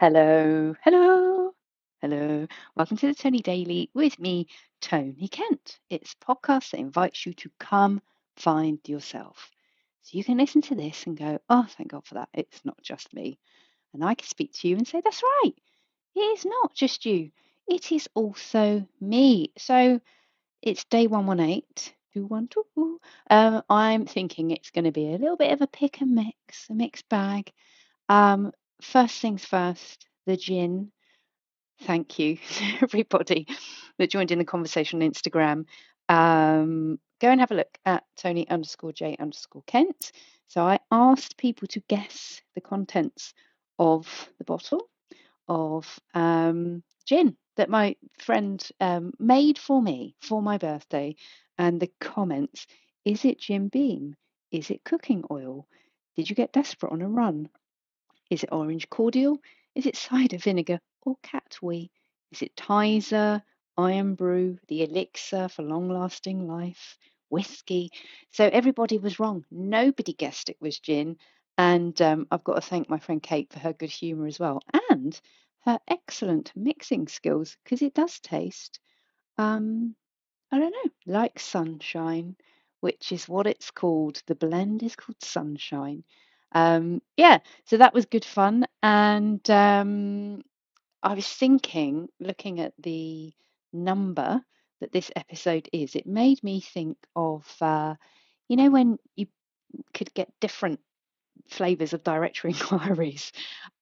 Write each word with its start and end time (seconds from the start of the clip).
Hello, 0.00 0.74
hello, 0.82 1.52
hello. 2.00 2.46
Welcome 2.74 2.96
to 2.96 3.08
the 3.08 3.14
Toni 3.14 3.40
Daily 3.40 3.90
with 3.92 4.18
me, 4.18 4.46
Toni 4.80 5.28
Kent. 5.28 5.78
It's 5.90 6.14
a 6.14 6.24
podcast 6.24 6.70
that 6.70 6.80
invites 6.80 7.26
you 7.26 7.34
to 7.34 7.50
come 7.60 8.00
find 8.34 8.78
yourself. 8.86 9.50
So 10.00 10.16
you 10.16 10.24
can 10.24 10.38
listen 10.38 10.62
to 10.62 10.74
this 10.74 11.04
and 11.04 11.18
go, 11.18 11.38
oh, 11.50 11.66
thank 11.76 11.90
God 11.90 12.06
for 12.06 12.14
that. 12.14 12.30
It's 12.32 12.64
not 12.64 12.80
just 12.82 13.12
me. 13.12 13.38
And 13.92 14.02
I 14.02 14.14
can 14.14 14.26
speak 14.26 14.54
to 14.54 14.68
you 14.68 14.78
and 14.78 14.88
say, 14.88 15.02
that's 15.04 15.22
right. 15.22 15.52
It 16.16 16.20
is 16.20 16.46
not 16.46 16.72
just 16.72 17.04
you. 17.04 17.30
It 17.68 17.92
is 17.92 18.08
also 18.14 18.88
me. 19.02 19.52
So 19.58 20.00
it's 20.62 20.84
day 20.84 21.08
118. 21.08 21.62
Two, 22.14 22.24
one, 22.24 22.48
two. 22.48 22.98
Um, 23.28 23.62
I'm 23.68 24.06
thinking 24.06 24.50
it's 24.50 24.70
going 24.70 24.86
to 24.86 24.92
be 24.92 25.08
a 25.08 25.18
little 25.18 25.36
bit 25.36 25.52
of 25.52 25.60
a 25.60 25.66
pick 25.66 26.00
and 26.00 26.14
mix, 26.14 26.70
a 26.70 26.74
mixed 26.74 27.06
bag. 27.10 27.52
Um, 28.08 28.52
first 28.82 29.20
things 29.20 29.44
first, 29.44 30.06
the 30.26 30.36
gin. 30.36 30.92
Thank 31.82 32.18
you 32.18 32.38
everybody 32.82 33.46
that 33.98 34.10
joined 34.10 34.30
in 34.30 34.38
the 34.38 34.44
conversation 34.44 35.02
on 35.02 35.10
Instagram. 35.10 35.64
Um, 36.08 36.98
go 37.20 37.28
and 37.28 37.40
have 37.40 37.52
a 37.52 37.56
look 37.56 37.78
at 37.84 38.04
Toni 38.16 38.48
underscore 38.48 38.92
J 38.92 39.16
underscore 39.18 39.62
Kent. 39.66 40.12
So 40.48 40.62
I 40.62 40.80
asked 40.90 41.36
people 41.36 41.68
to 41.68 41.80
guess 41.88 42.42
the 42.54 42.60
contents 42.60 43.32
of 43.78 44.28
the 44.38 44.44
bottle 44.44 44.88
of 45.48 45.98
um, 46.14 46.82
gin 47.06 47.36
that 47.56 47.70
my 47.70 47.96
friend 48.18 48.66
um, 48.80 49.12
made 49.18 49.58
for 49.58 49.80
me 49.82 50.14
for 50.20 50.42
my 50.42 50.58
birthday. 50.58 51.14
And 51.58 51.80
the 51.80 51.90
comments 52.00 52.66
is 53.04 53.24
it 53.24 53.40
Jim 53.40 53.68
Beam? 53.68 54.16
Is 54.50 54.70
it 54.70 54.84
cooking 54.84 55.24
oil? 55.30 55.66
Did 56.16 56.28
you 56.28 56.36
get 56.36 56.52
desperate 56.52 56.92
on 56.92 57.02
a 57.02 57.08
run? 57.08 57.48
Is 58.30 58.44
it 58.44 58.52
orange 58.52 58.88
cordial? 58.88 59.38
Is 59.74 59.86
it 59.86 59.96
cider 59.96 60.38
vinegar 60.38 60.80
or 61.02 61.16
cat 61.22 61.58
wee? 61.60 61.90
Is 62.30 62.42
it 62.42 62.54
Tizer, 62.54 63.42
Irn-Bru, 63.76 64.58
the 64.68 64.84
elixir 64.84 65.48
for 65.48 65.62
long 65.62 65.88
lasting 65.88 66.46
life, 66.46 66.96
whiskey? 67.28 67.90
So 68.30 68.44
everybody 68.44 68.98
was 68.98 69.18
wrong. 69.18 69.44
Nobody 69.50 70.12
guessed 70.12 70.48
it 70.48 70.60
was 70.60 70.78
gin. 70.78 71.16
And 71.58 72.00
um, 72.00 72.28
I've 72.30 72.44
got 72.44 72.54
to 72.54 72.60
thank 72.60 72.88
my 72.88 72.98
friend 72.98 73.22
Kate 73.22 73.52
for 73.52 73.58
her 73.58 73.72
good 73.72 73.90
humour 73.90 74.26
as 74.26 74.38
well 74.38 74.62
and 74.90 75.20
her 75.64 75.78
excellent 75.88 76.52
mixing 76.56 77.08
skills 77.08 77.56
because 77.64 77.82
it 77.82 77.94
does 77.94 78.20
taste, 78.20 78.80
um, 79.38 79.94
I 80.52 80.58
don't 80.58 80.72
know, 80.72 80.90
like 81.06 81.38
sunshine, 81.38 82.36
which 82.80 83.12
is 83.12 83.28
what 83.28 83.46
it's 83.46 83.70
called. 83.70 84.22
The 84.26 84.34
blend 84.34 84.82
is 84.82 84.96
called 84.96 85.22
sunshine. 85.22 86.04
Um, 86.52 87.00
yeah, 87.16 87.38
so 87.66 87.76
that 87.76 87.94
was 87.94 88.06
good 88.06 88.24
fun. 88.24 88.66
And 88.82 89.48
um, 89.50 90.42
I 91.02 91.14
was 91.14 91.28
thinking, 91.28 92.08
looking 92.20 92.60
at 92.60 92.74
the 92.78 93.32
number 93.72 94.42
that 94.80 94.92
this 94.92 95.10
episode 95.16 95.68
is, 95.72 95.96
it 95.96 96.06
made 96.06 96.42
me 96.44 96.60
think 96.60 96.98
of, 97.16 97.46
uh, 97.60 97.94
you 98.48 98.56
know, 98.56 98.70
when 98.70 98.98
you 99.16 99.26
could 99.94 100.12
get 100.14 100.32
different 100.40 100.80
flavors 101.48 101.92
of 101.94 102.04
directory 102.04 102.50
inquiries. 102.60 103.32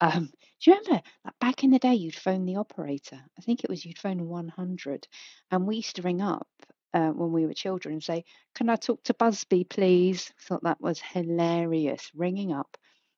Um, 0.00 0.30
do 0.61 0.70
you 0.70 0.77
remember 0.78 1.02
back 1.41 1.64
in 1.64 1.70
the 1.70 1.78
day, 1.80 1.94
you'd 1.94 2.14
phone 2.16 2.46
the 2.46 2.56
operator? 2.56 3.20
I 3.39 3.42
think 3.42 3.64
it 3.64 3.70
was 3.70 3.84
you'd 3.84 3.98
phone 3.98 4.28
100, 4.28 5.08
and 5.50 5.66
we 5.66 5.77
used 5.77 5.96
to 5.96 6.02
ring 6.02 6.22
up 6.22 6.48
uh, 6.94 7.11
when 7.11 7.33
we 7.33 7.47
were 7.47 7.55
children 7.55 7.94
and 7.94 8.03
say, 8.03 8.25
Can 8.55 8.69
I 8.69 8.77
talk 8.77 9.03
to 9.05 9.14
Buzby, 9.14 9.69
please? 9.69 10.33
I 10.39 10.42
thought 10.42 10.62
that 10.64 10.81
was 10.81 11.00
hilarious, 11.00 12.11
ringing 12.14 12.53
up 12.53 12.77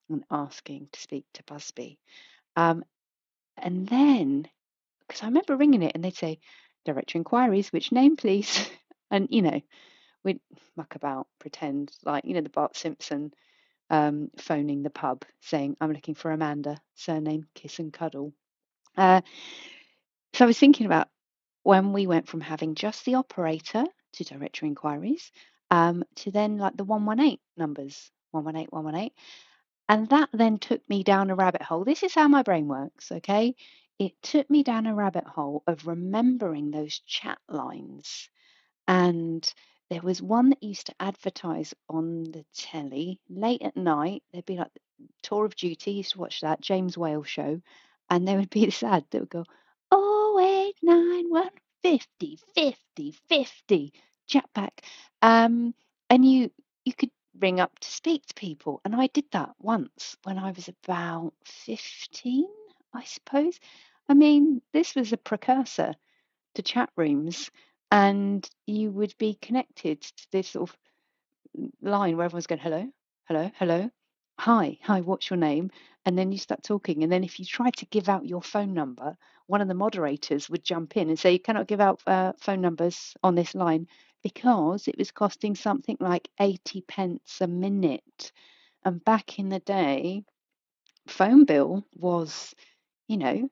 and 0.08 0.24
asking 0.30 0.88
to 0.92 1.00
speak 1.00 1.24
to 1.34 1.42
Buzby. 1.44 1.98
Um, 2.56 2.84
and 3.56 3.86
then, 3.88 4.48
because 5.06 5.22
I 5.22 5.26
remember 5.26 5.56
ringing 5.56 5.82
it 5.82 5.92
and 5.94 6.04
they'd 6.04 6.16
say, 6.16 6.40
Director 6.84 7.18
inquiries, 7.18 7.72
which 7.72 7.92
name, 7.92 8.16
please? 8.16 8.68
and, 9.10 9.28
you 9.30 9.42
know, 9.42 9.60
we'd 10.24 10.40
muck 10.76 10.94
about, 10.94 11.26
pretend 11.38 11.92
like, 12.04 12.24
you 12.24 12.34
know, 12.34 12.40
the 12.40 12.48
Bart 12.48 12.76
Simpson 12.76 13.32
um, 13.90 14.30
phoning 14.38 14.82
the 14.82 14.90
pub 14.90 15.24
saying, 15.40 15.76
I'm 15.80 15.92
looking 15.92 16.14
for 16.14 16.30
Amanda, 16.30 16.80
surname 16.94 17.46
Kiss 17.54 17.78
and 17.78 17.92
Cuddle. 17.92 18.32
Uh, 18.96 19.20
so 20.34 20.44
I 20.44 20.46
was 20.46 20.58
thinking 20.58 20.86
about 20.86 21.08
when 21.62 21.92
we 21.92 22.06
went 22.06 22.28
from 22.28 22.40
having 22.40 22.74
just 22.74 23.04
the 23.04 23.14
operator 23.14 23.84
to 24.12 24.24
directory 24.24 24.68
inquiries 24.68 25.30
um, 25.70 26.04
to 26.16 26.30
then 26.30 26.58
like 26.58 26.76
the 26.76 26.84
118 26.84 27.38
numbers 27.56 28.10
118 28.32 28.68
118 28.70 29.10
and 29.90 30.08
that 30.10 30.28
then 30.32 30.56
took 30.58 30.88
me 30.88 31.02
down 31.02 31.30
a 31.30 31.34
rabbit 31.34 31.62
hole. 31.62 31.82
This 31.84 32.04
is 32.04 32.14
how 32.14 32.28
my 32.28 32.42
brain 32.42 32.68
works 32.68 33.10
okay? 33.10 33.56
It 33.98 34.12
took 34.22 34.48
me 34.48 34.62
down 34.62 34.86
a 34.86 34.94
rabbit 34.94 35.24
hole 35.24 35.64
of 35.66 35.88
remembering 35.88 36.70
those 36.70 37.00
chat 37.00 37.38
lines. 37.48 38.30
And 38.86 39.52
there 39.90 40.00
was 40.00 40.22
one 40.22 40.50
that 40.50 40.62
used 40.62 40.86
to 40.86 40.94
advertise 41.00 41.74
on 41.88 42.22
the 42.22 42.44
telly 42.54 43.18
late 43.28 43.62
at 43.62 43.76
night. 43.76 44.22
There'd 44.32 44.46
be 44.46 44.58
like 44.58 44.70
tour 45.24 45.44
of 45.44 45.56
duty 45.56 45.90
used 45.90 46.12
to 46.12 46.20
watch 46.20 46.40
that 46.40 46.60
james 46.60 46.96
whale 46.96 47.24
show. 47.24 47.60
And 48.08 48.28
there 48.28 48.38
would 48.38 48.50
be 48.50 48.64
this 48.66 48.84
ad 48.84 49.04
that 49.10 49.20
would 49.20 49.28
go 49.28 49.44
oh 49.90 50.38
eight 50.40 50.76
nine 50.82 51.30
one 51.30 51.50
fifty 51.82 52.38
fifty 52.54 53.14
fifty. 53.28 53.92
Chat 54.28 54.46
back. 54.54 54.82
Um 55.22 55.74
and 56.10 56.24
you 56.24 56.50
you 56.84 56.92
could 56.94 57.10
ring 57.38 57.60
up 57.60 57.78
to 57.80 57.90
speak 57.90 58.26
to 58.26 58.34
people. 58.34 58.80
And 58.84 58.94
i 58.96 59.08
did 59.08 59.26
that 59.32 59.50
once 59.60 60.16
when 60.24 60.38
i 60.38 60.52
was 60.52 60.68
about 60.68 61.32
15 61.44 62.46
i 62.94 63.04
suppose. 63.04 63.58
I 64.08 64.14
mean 64.14 64.62
this 64.72 64.94
was 64.94 65.12
a 65.12 65.16
precursor 65.16 65.94
to 66.54 66.62
chat 66.62 66.90
rooms 66.96 67.50
and 67.90 68.48
you 68.66 68.90
would 68.90 69.14
be 69.18 69.38
connected 69.40 70.00
to 70.02 70.26
this 70.32 70.48
sort 70.50 70.70
of 70.70 70.76
line 71.82 72.16
where 72.16 72.26
everyone's 72.26 72.46
going 72.46 72.60
hello 72.60 72.88
hello 73.26 73.50
hello 73.56 73.90
hi 74.40 74.78
hi 74.82 75.02
what's 75.02 75.28
your 75.28 75.36
name? 75.36 75.70
And 76.06 76.16
then 76.16 76.32
you 76.32 76.38
start 76.38 76.62
talking 76.62 77.02
and 77.02 77.12
then 77.12 77.24
if 77.24 77.38
you 77.38 77.44
try 77.44 77.68
to 77.72 77.84
give 77.84 78.08
out 78.08 78.24
your 78.24 78.40
phone 78.40 78.72
number 78.72 79.14
one 79.48 79.60
of 79.60 79.68
the 79.68 79.74
moderators 79.74 80.48
would 80.48 80.64
jump 80.64 80.96
in 80.96 81.10
and 81.10 81.18
say 81.18 81.32
you 81.32 81.38
cannot 81.38 81.66
give 81.66 81.82
out 81.82 82.00
uh, 82.06 82.32
phone 82.38 82.62
numbers 82.62 83.14
on 83.22 83.34
this 83.34 83.54
line 83.54 83.86
because 84.22 84.88
it 84.88 84.96
was 84.96 85.10
costing 85.10 85.54
something 85.54 85.98
like 86.00 86.26
80 86.40 86.80
pence 86.88 87.42
a 87.42 87.46
minute. 87.46 88.32
And 88.82 89.04
back 89.04 89.38
in 89.38 89.50
the 89.50 89.58
day 89.58 90.24
phone 91.06 91.44
bill 91.44 91.84
was 91.94 92.54
you 93.08 93.18
know 93.18 93.50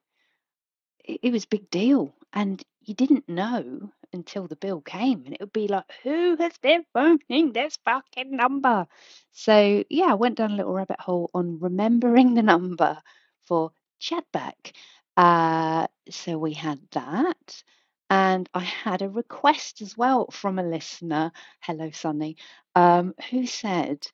it, 1.04 1.20
it 1.22 1.32
was 1.32 1.44
big 1.44 1.68
deal 1.68 2.14
and 2.32 2.62
you 2.80 2.94
didn't 2.94 3.28
know 3.28 3.92
until 4.12 4.46
the 4.46 4.56
bill 4.56 4.80
came 4.80 5.24
and 5.24 5.34
it 5.34 5.40
would 5.40 5.52
be 5.52 5.68
like 5.68 5.84
who 6.02 6.36
has 6.36 6.56
been 6.58 6.84
phoning 6.92 7.52
this 7.52 7.78
fucking 7.84 8.30
number? 8.30 8.86
So 9.32 9.84
yeah 9.88 10.06
i 10.06 10.14
went 10.14 10.36
down 10.36 10.52
a 10.52 10.56
little 10.56 10.72
rabbit 10.72 11.00
hole 11.00 11.30
on 11.34 11.58
remembering 11.60 12.34
the 12.34 12.42
number 12.42 12.98
for 13.46 13.72
chatback 14.00 14.72
uh, 15.16 15.86
so 16.10 16.38
we 16.38 16.54
had 16.54 16.80
that 16.92 17.62
and 18.10 18.48
i 18.54 18.60
had 18.60 19.02
a 19.02 19.08
request 19.08 19.82
as 19.82 19.96
well 19.96 20.30
from 20.30 20.58
a 20.58 20.62
listener 20.62 21.32
hello 21.60 21.90
sunny 21.90 22.36
um, 22.74 23.14
who 23.30 23.46
said 23.46 24.06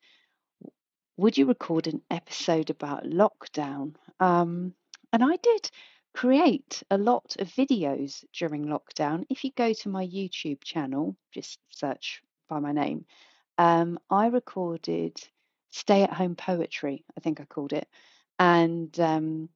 would 1.17 1.39
you 1.39 1.47
record 1.47 1.87
an 1.87 2.03
episode 2.11 2.71
about 2.71 3.05
lockdown? 3.05 3.95
Um, 4.19 4.75
and 5.13 5.23
i 5.23 5.37
did 5.37 5.71
create 6.15 6.83
a 6.91 6.97
lot 6.97 7.37
of 7.41 7.49
videos 7.49 8.25
during 8.33 8.67
lockdown. 8.67 9.27
If 9.29 9.45
you 9.45 9.51
go 9.57 9.73
to 9.73 9.89
my 9.89 10.07
YouTube 10.07 10.63
channel, 10.63 11.17
just 11.33 11.59
search 11.71 12.23
by 12.49 12.61
my 12.61 12.73
name, 12.73 13.05
um, 13.59 13.99
I 14.09 14.29
recorded 14.29 15.17
stay 15.71 16.03
at 16.03 16.13
home 16.13 16.37
poetry, 16.37 17.05
I 17.17 17.21
think 17.21 17.41
I 17.41 17.45
called 17.45 17.73
it. 17.73 17.89
And 18.39 18.99
um, 19.01 19.49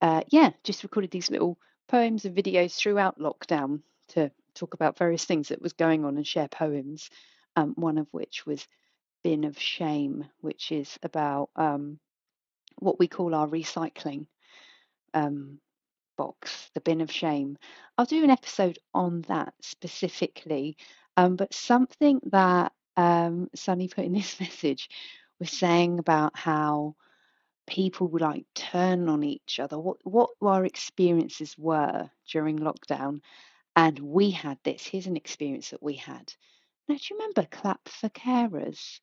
uh, 0.00 0.22
yeah, 0.28 0.50
just 0.62 0.84
recorded 0.84 1.10
these 1.10 1.30
little 1.30 1.58
poems 1.88 2.24
and 2.24 2.36
videos 2.36 2.76
throughout 2.76 3.18
lockdown 3.18 3.80
to 4.08 4.30
talk 4.54 4.74
about 4.74 4.96
various 4.96 5.24
things 5.24 5.48
that 5.48 5.60
was 5.60 5.72
going 5.72 6.04
on 6.04 6.16
and 6.16 6.26
share 6.26 6.48
poems. 6.48 7.10
Um, 7.56 7.74
one 7.76 7.98
of 7.98 8.06
which 8.12 8.46
was 8.46 8.66
Bin 9.22 9.44
of 9.44 9.58
Shame, 9.58 10.24
which 10.40 10.70
is 10.70 10.98
about 11.02 11.50
um, 11.56 11.98
what 12.78 12.98
we 12.98 13.08
call 13.08 13.34
our 13.34 13.46
recycling 13.46 14.26
um, 15.14 15.60
box, 16.16 16.70
the 16.74 16.80
bin 16.80 17.00
of 17.00 17.10
shame. 17.10 17.56
I'll 17.96 18.04
do 18.04 18.22
an 18.24 18.30
episode 18.30 18.78
on 18.92 19.22
that 19.22 19.54
specifically. 19.62 20.76
Um, 21.16 21.36
but 21.36 21.54
something 21.54 22.20
that 22.26 22.72
um, 22.96 23.48
Sunny 23.54 23.88
put 23.88 24.04
in 24.04 24.12
this 24.12 24.38
message 24.40 24.88
was 25.38 25.50
saying 25.50 25.98
about 25.98 26.36
how 26.36 26.96
people 27.66 28.08
would 28.08 28.22
like 28.22 28.44
turn 28.54 29.08
on 29.08 29.24
each 29.24 29.58
other, 29.58 29.78
what 29.78 29.98
what 30.04 30.30
our 30.42 30.64
experiences 30.64 31.56
were 31.56 32.10
during 32.30 32.58
lockdown. 32.58 33.20
And 33.76 33.98
we 33.98 34.30
had 34.30 34.58
this. 34.62 34.86
Here's 34.86 35.06
an 35.06 35.16
experience 35.16 35.70
that 35.70 35.82
we 35.82 35.94
had. 35.94 36.32
Now, 36.88 36.96
do 36.96 37.00
you 37.10 37.16
remember 37.16 37.48
Clap 37.50 37.88
for 37.88 38.08
Carers? 38.10 39.00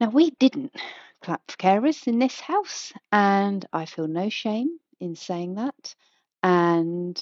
Now, 0.00 0.10
we 0.10 0.30
didn't 0.30 0.74
clap 1.22 1.48
for 1.48 1.56
carers 1.56 2.06
in 2.08 2.18
this 2.18 2.40
house, 2.40 2.92
and 3.12 3.64
I 3.72 3.84
feel 3.84 4.08
no 4.08 4.28
shame 4.28 4.78
in 5.04 5.16
saying 5.16 5.54
that. 5.54 5.94
And 6.42 7.20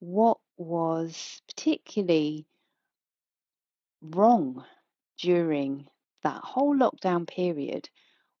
what 0.00 0.38
was 0.56 1.42
particularly 1.48 2.46
wrong 4.00 4.64
during 5.18 5.86
that 6.22 6.42
whole 6.42 6.76
lockdown 6.76 7.26
period 7.26 7.88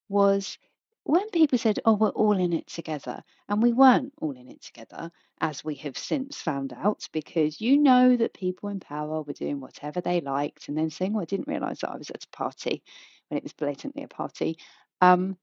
was 0.08 0.58
when 1.04 1.28
people 1.30 1.58
said, 1.58 1.78
Oh, 1.84 1.94
we're 1.94 2.08
all 2.08 2.38
in 2.38 2.52
it 2.52 2.66
together. 2.66 3.22
And 3.48 3.62
we 3.62 3.72
weren't 3.72 4.12
all 4.20 4.32
in 4.32 4.48
it 4.48 4.62
together, 4.62 5.10
as 5.40 5.64
we 5.64 5.74
have 5.76 5.98
since 5.98 6.40
found 6.40 6.72
out, 6.72 7.08
because 7.12 7.60
you 7.60 7.78
know 7.78 8.16
that 8.16 8.32
people 8.32 8.70
in 8.70 8.80
power 8.80 9.22
were 9.22 9.32
doing 9.34 9.60
whatever 9.60 10.00
they 10.00 10.20
liked 10.20 10.68
and 10.68 10.76
then 10.76 10.90
saying, 10.90 11.12
well, 11.12 11.22
I 11.22 11.26
didn't 11.26 11.48
realise 11.48 11.80
that 11.80 11.90
I 11.90 11.96
was 11.96 12.10
at 12.10 12.24
a 12.24 12.36
party 12.36 12.82
when 13.28 13.38
it 13.38 13.44
was 13.44 13.52
blatantly 13.52 14.02
a 14.02 14.08
party. 14.08 14.56
Um, 15.00 15.36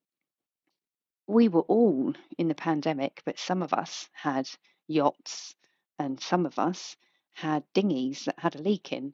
we 1.31 1.47
were 1.47 1.61
all 1.61 2.13
in 2.37 2.47
the 2.49 2.55
pandemic, 2.55 3.21
but 3.25 3.39
some 3.39 3.63
of 3.63 3.73
us 3.73 4.09
had 4.11 4.49
yachts 4.87 5.55
and 5.97 6.19
some 6.19 6.45
of 6.45 6.59
us 6.59 6.97
had 7.33 7.63
dinghies 7.73 8.25
that 8.25 8.37
had 8.37 8.55
a 8.55 8.61
leak 8.61 8.91
in. 8.91 9.13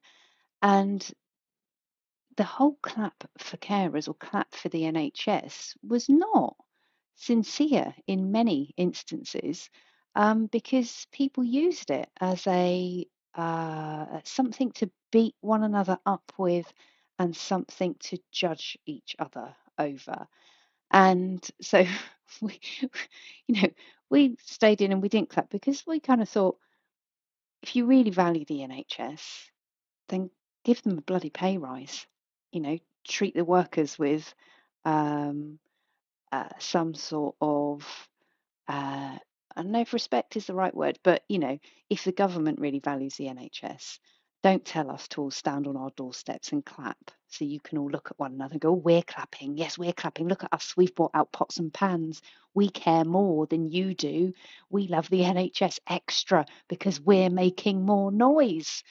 And 0.62 1.08
the 2.36 2.44
whole 2.44 2.78
clap 2.82 3.24
for 3.38 3.58
carers 3.58 4.08
or 4.08 4.16
clap 4.16 4.54
for 4.56 4.70
the 4.70 4.84
NHS 4.84 5.76
was 5.84 6.10
not 6.10 6.56
sincere 7.16 7.94
in 8.08 8.32
many 8.32 8.74
instances 8.78 9.70
um, 10.16 10.48
because 10.48 11.06
people 11.12 11.44
used 11.44 11.92
it 11.92 12.10
as 12.20 12.46
a 12.48 13.06
uh, 13.36 14.20
something 14.24 14.72
to 14.72 14.90
beat 15.12 15.36
one 15.42 15.64
another 15.64 16.00
up 16.08 16.34
with 16.40 16.72
and 17.20 17.36
something 17.36 17.96
to 18.00 18.18
judge 18.32 18.78
each 18.88 19.16
other 19.20 19.56
over. 19.78 20.28
And 20.92 21.46
so 21.62 21.86
we, 22.42 22.60
you 23.48 23.62
know, 23.62 23.70
we 24.10 24.38
stayed 24.44 24.82
in 24.82 24.92
and 24.92 25.02
we 25.02 25.10
didn't 25.10 25.30
clap 25.30 25.50
because 25.50 25.86
we 25.86 26.00
kind 26.00 26.22
of 26.22 26.30
thought 26.30 26.58
if 27.64 27.76
you 27.76 27.86
really 27.86 28.12
value 28.12 28.46
the 28.46 28.60
NHS, 28.60 29.22
then 30.10 30.30
give 30.64 30.82
them 30.84 30.98
a 30.98 31.02
bloody 31.02 31.30
pay 31.30 31.58
rise. 31.58 32.06
You 32.52 32.62
know, 32.62 32.78
treat 33.08 33.36
the 33.36 33.44
workers 33.44 34.00
with 34.00 34.34
um, 34.86 35.60
uh, 36.32 36.50
some 36.60 36.94
sort 36.94 37.36
of 37.42 37.84
uh, 38.68 39.18
I 39.58 39.64
don't 39.64 39.72
know 39.72 39.82
if 39.82 39.94
respect 39.94 40.36
is 40.36 40.46
the 40.46 40.54
right 40.54 40.76
word, 40.76 41.00
but 41.04 41.24
you 41.28 41.40
know, 41.40 41.58
if 41.90 42.04
the 42.04 42.12
government 42.12 42.60
really 42.60 42.80
values 42.80 43.16
the 43.16 43.26
NHS, 43.26 44.00
don't 44.44 44.64
tell 44.64 44.92
us 44.92 45.08
to 45.10 45.22
all 45.22 45.32
stand 45.32 45.68
on 45.68 45.76
our 45.76 45.90
doorsteps 45.98 46.52
and 46.52 46.64
clap 46.64 47.12
so 47.30 47.46
you 47.46 47.60
can 47.60 47.78
all 47.78 47.90
look 47.90 48.10
at 48.10 48.20
one 48.20 48.34
another 48.34 48.54
and 48.54 48.62
go, 48.62 48.74
We're 48.74 49.04
clapping. 49.04 49.58
Yes, 49.58 49.78
we're 49.78 49.94
clapping. 49.94 50.28
Look 50.28 50.44
at 50.44 50.54
us. 50.54 50.76
We've 50.78 50.96
brought 50.96 51.12
out 51.14 51.32
pots 51.32 51.58
and 51.58 51.74
pans. 51.74 52.22
We 52.54 52.70
care 52.70 53.06
more 53.06 53.46
than 53.46 53.70
you 53.70 53.94
do. 53.94 54.34
We 54.70 54.88
love 54.88 55.10
the 55.10 55.22
NHS 55.22 55.80
extra 55.88 56.46
because 56.68 57.00
we're 57.00 57.30
making 57.30 57.86
more 57.86 58.12
noise. 58.12 58.84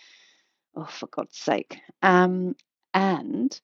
Oh, 0.75 0.85
for 0.85 1.07
God's 1.07 1.39
sake. 1.39 1.81
Um, 2.03 2.55
and 2.93 3.59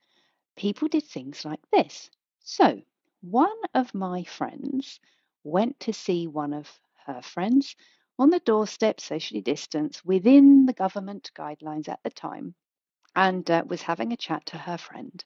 people 0.56 0.88
did 0.88 1.04
things 1.04 1.44
like 1.44 1.60
this. 1.70 2.10
So, 2.40 2.80
one 3.20 3.56
of 3.74 3.94
my 3.94 4.24
friends 4.24 4.98
went 5.44 5.78
to 5.80 5.92
see 5.92 6.26
one 6.26 6.52
of 6.52 6.70
her 7.06 7.22
friends 7.22 7.76
on 8.18 8.30
the 8.30 8.40
doorstep, 8.40 9.00
socially 9.00 9.40
distanced, 9.40 10.04
within 10.04 10.66
the 10.66 10.72
government 10.72 11.30
guidelines 11.36 11.88
at 11.88 12.00
the 12.02 12.10
time, 12.10 12.54
and 13.14 13.50
uh, 13.50 13.64
was 13.66 13.82
having 13.82 14.12
a 14.12 14.16
chat 14.16 14.46
to 14.46 14.58
her 14.58 14.78
friend. 14.78 15.24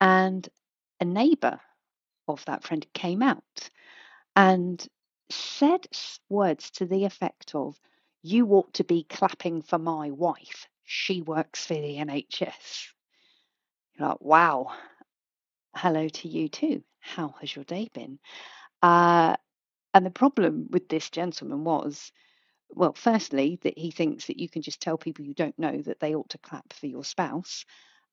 And 0.00 0.48
a 1.00 1.04
neighbour 1.04 1.60
of 2.28 2.44
that 2.46 2.64
friend 2.64 2.86
came 2.94 3.22
out 3.22 3.70
and 4.36 4.84
said 5.30 5.86
words 6.28 6.70
to 6.72 6.86
the 6.86 7.04
effect 7.04 7.54
of, 7.54 7.78
You 8.22 8.46
ought 8.48 8.74
to 8.74 8.84
be 8.84 9.04
clapping 9.04 9.62
for 9.62 9.78
my 9.78 10.10
wife. 10.10 10.66
She 10.84 11.22
works 11.22 11.66
for 11.66 11.74
the 11.74 11.96
NHS. 11.96 12.88
You're 13.94 14.08
like, 14.08 14.20
wow, 14.20 14.72
hello 15.76 16.08
to 16.08 16.28
you 16.28 16.48
too. 16.48 16.82
How 17.00 17.34
has 17.40 17.54
your 17.54 17.64
day 17.64 17.88
been? 17.92 18.18
Uh, 18.82 19.36
and 19.94 20.06
the 20.06 20.10
problem 20.10 20.66
with 20.70 20.88
this 20.88 21.10
gentleman 21.10 21.64
was, 21.64 22.12
well, 22.74 22.92
firstly, 22.94 23.58
that 23.62 23.78
he 23.78 23.90
thinks 23.90 24.26
that 24.26 24.38
you 24.38 24.48
can 24.48 24.62
just 24.62 24.80
tell 24.80 24.98
people 24.98 25.24
you 25.24 25.34
don't 25.34 25.58
know 25.58 25.82
that 25.82 26.00
they 26.00 26.14
ought 26.14 26.30
to 26.30 26.38
clap 26.38 26.72
for 26.72 26.86
your 26.86 27.04
spouse. 27.04 27.64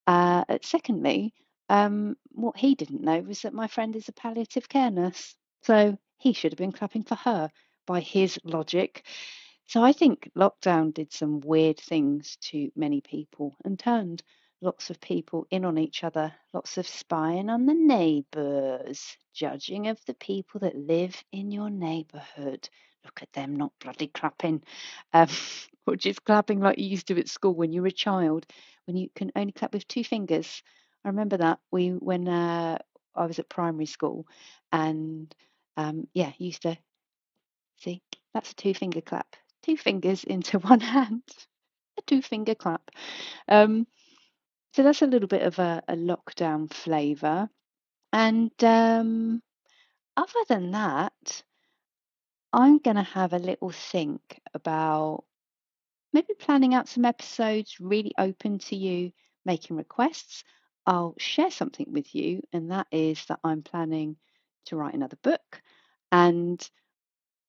Uh, 0.06 0.44
secondly, 0.62 1.34
um, 1.70 2.16
what 2.30 2.58
he 2.58 2.76
didn't 2.76 3.02
know 3.02 3.20
was 3.20 3.42
that 3.42 3.54
my 3.54 3.68
friend 3.68 3.96
is 3.96 4.08
a 4.08 4.14
palliative 4.14 4.70
care 4.70 4.92
nurse. 4.92 5.36
So 5.64 5.98
he 6.18 6.34
should 6.34 6.52
have 6.54 6.58
been 6.58 6.72
clapping 6.72 7.04
for 7.04 7.16
her 7.16 7.50
by 7.86 8.00
his 8.00 8.40
logic. 8.44 9.06
So 9.68 9.84
I 9.84 9.92
think 9.92 10.32
lockdown 10.36 10.94
did 10.94 11.12
some 11.12 11.42
weird 11.42 11.78
things 11.80 12.38
to 12.44 12.72
many 12.76 13.02
people 13.02 13.58
and 13.66 13.78
turned 13.78 14.24
lots 14.62 14.90
of 14.90 15.00
people 15.02 15.46
in 15.52 15.66
on 15.66 15.78
each 15.78 16.04
other, 16.04 16.34
lots 16.54 16.78
of 16.78 16.88
spying 16.88 17.50
on 17.50 17.66
the 17.66 17.74
neighbours, 17.74 19.18
judging 19.34 19.88
of 19.88 20.04
the 20.06 20.14
people 20.16 20.62
that 20.62 20.76
live 20.76 21.22
in 21.32 21.52
your 21.52 21.70
neighbourhood. 21.70 22.70
Look 23.06 23.22
at 23.22 23.32
them 23.34 23.56
not 23.56 23.72
bloody 23.80 24.08
clapping, 24.08 24.64
um, 25.14 25.28
or 25.88 25.96
just 25.96 26.24
clapping 26.24 26.60
like 26.60 26.78
you 26.78 26.86
used 26.86 27.08
to 27.08 27.20
at 27.20 27.30
school 27.30 27.54
when 27.54 27.72
you 27.72 27.82
were 27.82 27.88
a 27.88 27.92
child, 27.92 28.46
when 28.86 28.98
you 28.98 29.10
can 29.16 29.32
only 29.36 29.54
clap 29.54 29.74
with 29.74 29.88
two 29.88 30.04
fingers. 30.04 30.62
I 31.06 31.10
remember 31.10 31.38
that 31.38 31.60
we 31.72 31.90
when 31.90 32.28
uh, 32.28 32.78
I 33.16 33.26
was 33.26 33.40
at 33.40 33.50
primary 33.50 33.86
school, 33.86 34.28
and 34.72 35.34
um, 35.78 36.08
yeah, 36.14 36.34
used 36.38 36.64
to 36.64 36.78
see 37.78 38.02
that's 38.34 38.52
a 38.52 38.56
two 38.56 38.74
finger 38.74 39.02
clap, 39.02 39.36
two 39.64 39.78
fingers 39.78 40.24
into 40.26 40.60
one 40.60 40.82
hand, 40.82 41.24
a 41.98 42.02
two 42.02 42.22
finger 42.22 42.56
clap. 42.56 42.92
Um, 43.48 43.88
so 44.74 44.84
that's 44.84 45.02
a 45.02 45.08
little 45.08 45.28
bit 45.28 45.42
of 45.42 45.58
a, 45.60 45.82
a 45.88 45.96
lockdown 45.96 46.72
flavour. 46.72 47.50
And 48.14 48.52
um, 48.64 49.42
other 50.16 50.40
than 50.48 50.72
that, 50.72 51.44
I'm 52.54 52.80
going 52.80 52.96
to 52.98 53.04
have 53.04 53.34
a 53.34 53.40
little 53.40 53.72
think 53.72 54.42
about 54.54 55.24
maybe 56.14 56.34
planning 56.40 56.74
out 56.74 56.88
some 56.88 57.06
episodes 57.06 57.80
really 57.80 58.14
open 58.18 58.60
to 58.60 58.76
you 58.76 59.12
making 59.46 59.78
requests. 59.78 60.44
I'll 60.86 61.16
share 61.18 61.52
something 61.52 61.88
with 61.92 62.14
you, 62.16 62.42
and 62.54 62.72
that 62.72 62.88
is 62.92 63.26
that 63.26 63.40
I'm 63.44 63.62
planning 63.62 64.18
to 64.66 64.76
write 64.76 64.94
another 64.94 65.18
book. 65.22 65.62
And 66.12 66.68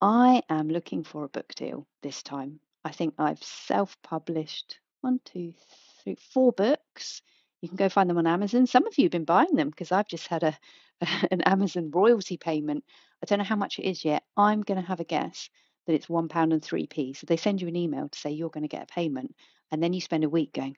I 0.01 0.43
am 0.49 0.69
looking 0.69 1.05
for 1.05 1.25
a 1.25 1.29
book 1.29 1.55
deal 1.55 1.87
this 2.03 2.23
time. 2.23 2.61
I 2.85 2.91
think 2.91 3.15
I've 3.19 3.43
self 3.43 3.97
published 4.03 4.79
one, 5.01 5.21
two, 5.25 5.55
three, 6.03 6.17
four 6.33 6.53
books. 6.53 7.23
You 7.61 7.69
can 7.69 7.77
go 7.77 7.89
find 7.89 8.09
them 8.09 8.19
on 8.19 8.27
Amazon. 8.27 8.67
Some 8.67 8.87
of 8.87 8.97
you 8.99 9.05
have 9.05 9.13
been 9.13 9.25
buying 9.25 9.55
them 9.55 9.71
because 9.71 9.93
I've 9.93 10.09
just 10.09 10.29
had 10.29 10.43
a 10.45 10.57
an 11.31 11.43
Amazon 11.43 11.91
royalty 11.91 12.37
payment. 12.37 12.85
I 13.23 13.27
don't 13.27 13.39
know 13.39 13.45
how 13.45 13.57
much 13.57 13.79
it 13.79 13.89
is 13.89 14.05
yet. 14.05 14.23
I'm 14.37 14.63
going 14.63 14.81
to 14.81 14.87
have 14.87 15.01
a 15.01 15.05
guess 15.05 15.51
that 15.87 15.95
it's 15.95 16.09
one 16.09 16.29
pound 16.29 16.53
and 16.53 16.63
three 16.63 16.87
p. 16.87 17.15
So 17.15 17.27
they 17.27 17.37
send 17.37 17.61
you 17.61 17.69
an 17.69 17.77
email 17.77 18.09
to 18.09 18.19
say 18.19 18.31
you're 18.31 18.51
going 18.51 18.63
to 18.63 18.69
get 18.69 18.83
a 18.83 18.95
payment, 18.95 19.35
and 19.71 19.83
then 19.83 19.93
you 19.93 20.01
spend 20.01 20.25
a 20.25 20.29
week 20.29 20.53
going, 20.53 20.77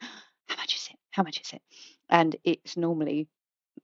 how 0.49 0.57
much 0.57 0.75
is 0.75 0.89
it? 0.91 0.97
How 1.11 1.23
much 1.23 1.41
is 1.41 1.53
it? 1.53 1.63
And 2.09 2.37
it's 2.45 2.77
normally 2.77 3.29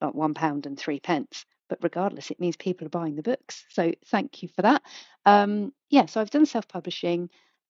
like 0.01 0.15
one 0.15 0.35
pound 0.35 0.67
and 0.67 0.79
three 0.79 1.01
pence. 1.01 1.45
But 1.69 1.79
regardless, 1.83 2.31
it 2.31 2.41
means 2.41 2.57
people 2.57 2.87
are 2.87 2.91
buying 2.91 3.17
the 3.17 3.23
books. 3.23 3.65
So 3.71 3.93
thank 4.07 4.43
you 4.43 4.49
for 4.55 4.63
that. 4.63 4.83
Um, 5.25 5.73
yeah, 5.91 6.07
so 6.07 6.21
I've 6.21 6.31
done 6.31 6.47
self 6.47 6.69
publishing 6.69 7.29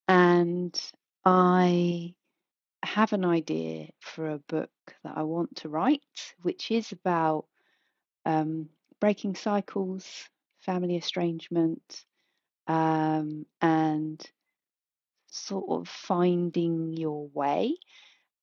and 0.09 0.79
I 1.25 2.15
have 2.83 3.13
an 3.13 3.25
idea 3.25 3.89
for 4.01 4.31
a 4.31 4.39
book 4.39 4.71
that 5.03 5.15
I 5.17 5.23
want 5.23 5.57
to 5.57 5.69
write, 5.69 6.03
which 6.43 6.71
is 6.71 6.93
about 6.93 7.47
um, 8.27 8.69
breaking 9.01 9.37
cycles, 9.37 10.29
family 10.61 10.97
estrangement, 10.97 12.05
um, 12.67 13.47
and 13.63 14.21
sort 15.29 15.67
of 15.71 15.89
finding 15.89 16.93
your 16.93 17.29
way. 17.29 17.77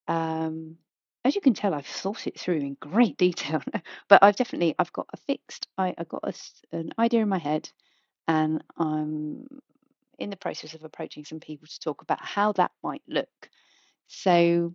Um, 0.07 0.77
as 1.25 1.35
you 1.35 1.41
can 1.41 1.53
tell, 1.53 1.73
I've 1.73 1.85
thought 1.85 2.27
it 2.27 2.39
through 2.39 2.57
in 2.57 2.77
great 2.79 3.17
detail, 3.27 3.61
but 4.07 4.23
I've 4.23 4.35
definitely 4.35 4.73
I've 4.79 4.93
got 4.93 5.07
a 5.13 5.17
fixed 5.17 5.67
I, 5.77 5.93
I've 5.97 6.09
got 6.09 6.23
a, 6.23 6.33
an 6.75 6.91
idea 6.97 7.21
in 7.21 7.29
my 7.29 7.37
head, 7.37 7.69
and 8.27 8.63
I'm 8.77 9.45
in 10.19 10.29
the 10.29 10.37
process 10.37 10.73
of 10.73 10.83
approaching 10.83 11.25
some 11.25 11.39
people 11.39 11.67
to 11.67 11.79
talk 11.79 12.01
about 12.01 12.23
how 12.23 12.53
that 12.53 12.71
might 12.81 13.03
look. 13.07 13.49
So, 14.07 14.73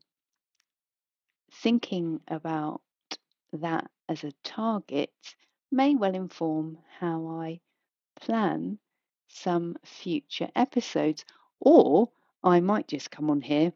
thinking 1.62 2.20
about 2.28 2.82
that 3.54 3.90
as 4.08 4.24
a 4.24 4.32
target 4.42 5.12
may 5.70 5.94
well 5.94 6.14
inform 6.14 6.78
how 6.98 7.26
I 7.26 7.60
plan 8.20 8.78
some 9.28 9.76
future 9.84 10.48
episodes, 10.56 11.24
or 11.60 12.10
I 12.42 12.60
might 12.60 12.88
just 12.88 13.10
come 13.10 13.30
on 13.30 13.42
here 13.42 13.72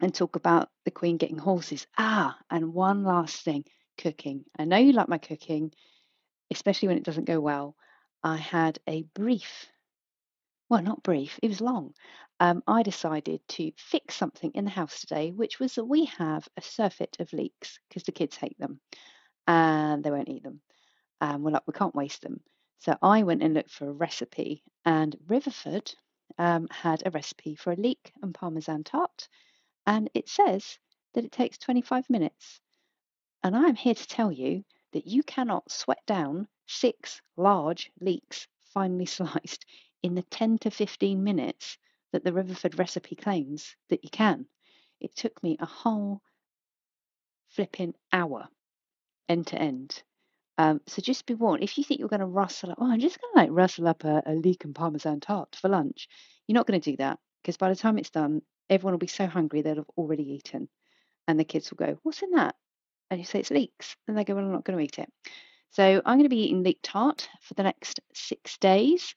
and 0.00 0.14
talk 0.14 0.36
about 0.36 0.70
the 0.84 0.90
Queen 0.90 1.16
getting 1.16 1.38
horses. 1.38 1.86
Ah, 1.98 2.38
and 2.50 2.72
one 2.72 3.02
last 3.02 3.42
thing 3.42 3.64
cooking. 3.98 4.44
I 4.56 4.64
know 4.64 4.76
you 4.76 4.92
like 4.92 5.08
my 5.08 5.18
cooking, 5.18 5.72
especially 6.50 6.88
when 6.88 6.98
it 6.98 7.04
doesn't 7.04 7.24
go 7.24 7.40
well. 7.40 7.76
I 8.22 8.36
had 8.36 8.78
a 8.88 9.02
brief, 9.14 9.66
well, 10.68 10.82
not 10.82 11.02
brief, 11.02 11.38
it 11.42 11.48
was 11.48 11.60
long. 11.60 11.94
Um, 12.40 12.62
I 12.66 12.82
decided 12.82 13.40
to 13.48 13.72
fix 13.76 14.14
something 14.14 14.52
in 14.54 14.64
the 14.64 14.70
house 14.70 15.00
today, 15.00 15.30
which 15.30 15.58
was 15.58 15.74
that 15.74 15.84
we 15.84 16.06
have 16.06 16.48
a 16.56 16.62
surfeit 16.62 17.16
of 17.20 17.32
leeks 17.32 17.78
because 17.88 18.04
the 18.04 18.12
kids 18.12 18.36
hate 18.36 18.58
them 18.58 18.80
and 19.46 20.02
they 20.02 20.10
won't 20.10 20.28
eat 20.28 20.42
them. 20.42 20.60
And 21.20 21.42
we're 21.44 21.52
like, 21.52 21.66
we 21.66 21.72
can't 21.72 21.94
waste 21.94 22.22
them. 22.22 22.40
So 22.78 22.96
I 23.00 23.22
went 23.22 23.42
and 23.42 23.54
looked 23.54 23.70
for 23.70 23.88
a 23.88 23.92
recipe, 23.92 24.62
and 24.84 25.16
Riverford 25.26 25.94
um, 26.38 26.68
had 26.70 27.02
a 27.06 27.10
recipe 27.10 27.54
for 27.54 27.72
a 27.72 27.76
leek 27.76 28.12
and 28.22 28.34
parmesan 28.34 28.84
tart, 28.84 29.28
and 29.86 30.10
it 30.14 30.28
says 30.28 30.78
that 31.14 31.24
it 31.24 31.32
takes 31.32 31.58
25 31.58 32.10
minutes. 32.10 32.60
And 33.42 33.56
I'm 33.56 33.76
here 33.76 33.94
to 33.94 34.06
tell 34.06 34.32
you 34.32 34.64
that 34.92 35.06
you 35.06 35.22
cannot 35.22 35.70
sweat 35.70 36.04
down 36.06 36.48
six 36.66 37.20
large 37.36 37.90
leeks, 38.00 38.48
finely 38.72 39.06
sliced, 39.16 39.66
in 40.02 40.14
the 40.14 40.22
10 40.22 40.58
to 40.58 40.70
15 40.70 41.24
minutes 41.24 41.78
that 42.12 42.24
the 42.24 42.32
Riverford 42.32 42.78
recipe 42.78 43.16
claims 43.16 43.76
that 43.88 44.04
you 44.04 44.10
can. 44.10 44.46
It 45.00 45.16
took 45.16 45.42
me 45.42 45.56
a 45.58 45.66
whole 45.66 46.20
flipping 47.48 47.94
hour 48.12 48.48
end 49.28 49.48
to 49.48 49.58
end. 49.58 50.02
Um, 50.56 50.80
so 50.86 51.02
just 51.02 51.26
be 51.26 51.34
warned, 51.34 51.64
if 51.64 51.76
you 51.76 51.84
think 51.84 51.98
you're 51.98 52.08
going 52.08 52.20
to 52.20 52.26
rustle 52.26 52.70
up, 52.70 52.78
oh, 52.80 52.90
I'm 52.90 53.00
just 53.00 53.20
going 53.20 53.32
to 53.34 53.40
like 53.40 53.58
rustle 53.58 53.88
up 53.88 54.04
a, 54.04 54.22
a 54.26 54.34
leek 54.34 54.64
and 54.64 54.74
parmesan 54.74 55.20
tart 55.20 55.56
for 55.60 55.68
lunch, 55.68 56.08
you're 56.46 56.54
not 56.54 56.66
going 56.66 56.80
to 56.80 56.90
do 56.90 56.96
that 56.98 57.18
because 57.42 57.56
by 57.56 57.68
the 57.68 57.76
time 57.76 57.98
it's 57.98 58.10
done, 58.10 58.42
everyone 58.70 58.92
will 58.92 58.98
be 58.98 59.06
so 59.06 59.26
hungry 59.26 59.62
they'll 59.62 59.76
have 59.76 59.90
already 59.96 60.34
eaten. 60.34 60.68
And 61.26 61.40
the 61.40 61.44
kids 61.44 61.70
will 61.70 61.84
go, 61.84 61.98
What's 62.02 62.22
in 62.22 62.30
that? 62.32 62.54
And 63.10 63.18
you 63.18 63.24
say 63.24 63.40
it's 63.40 63.50
leeks. 63.50 63.96
And 64.06 64.16
they 64.16 64.24
go, 64.24 64.34
Well, 64.34 64.44
I'm 64.44 64.52
not 64.52 64.64
going 64.64 64.78
to 64.78 64.84
eat 64.84 64.98
it. 64.98 65.10
So 65.70 66.00
I'm 66.04 66.18
going 66.18 66.24
to 66.24 66.28
be 66.28 66.44
eating 66.44 66.62
leek 66.62 66.78
tart 66.82 67.28
for 67.40 67.54
the 67.54 67.64
next 67.64 68.00
six 68.14 68.56
days. 68.58 69.14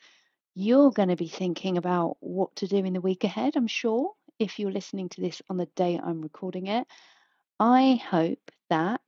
You're 0.55 0.91
going 0.91 1.09
to 1.09 1.15
be 1.15 1.27
thinking 1.27 1.77
about 1.77 2.17
what 2.19 2.55
to 2.55 2.67
do 2.67 2.77
in 2.77 2.93
the 2.93 3.01
week 3.01 3.23
ahead, 3.23 3.55
I'm 3.55 3.67
sure, 3.67 4.13
if 4.39 4.57
you're 4.57 4.71
listening 4.71 5.09
to 5.09 5.21
this 5.21 5.41
on 5.49 5.57
the 5.57 5.67
day 5.75 5.99
I'm 6.03 6.21
recording 6.21 6.67
it. 6.67 6.87
I 7.59 8.01
hope 8.09 8.51
that 8.69 9.01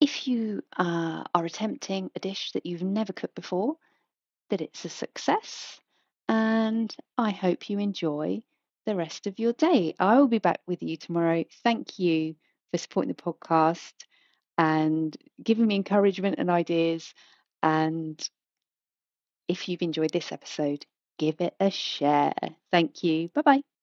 if 0.00 0.28
you 0.28 0.62
uh, 0.76 1.24
are 1.34 1.44
attempting 1.44 2.10
a 2.14 2.20
dish 2.20 2.52
that 2.52 2.66
you've 2.66 2.82
never 2.82 3.12
cooked 3.12 3.34
before, 3.34 3.76
that 4.50 4.60
it's 4.60 4.84
a 4.84 4.88
success. 4.88 5.80
And 6.28 6.94
I 7.16 7.30
hope 7.30 7.70
you 7.70 7.78
enjoy 7.78 8.42
the 8.84 8.96
rest 8.96 9.26
of 9.26 9.38
your 9.38 9.52
day. 9.52 9.94
I 9.98 10.18
will 10.18 10.28
be 10.28 10.38
back 10.38 10.60
with 10.66 10.82
you 10.82 10.96
tomorrow. 10.96 11.44
Thank 11.62 11.98
you 11.98 12.36
for 12.70 12.78
supporting 12.78 13.14
the 13.14 13.22
podcast 13.22 13.92
and 14.58 15.16
giving 15.42 15.66
me 15.66 15.76
encouragement 15.76 16.36
and 16.38 16.50
ideas. 16.50 17.12
And 17.62 18.20
if 19.48 19.68
you've 19.68 19.82
enjoyed 19.82 20.12
this 20.12 20.32
episode, 20.32 20.84
give 21.18 21.40
it 21.40 21.54
a 21.60 21.70
share. 21.70 22.34
Thank 22.70 23.02
you. 23.02 23.28
Bye 23.28 23.42
bye. 23.42 23.75